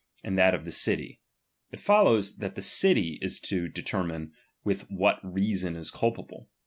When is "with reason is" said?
5.23-5.91